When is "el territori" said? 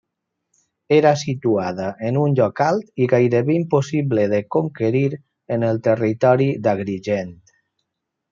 5.69-6.49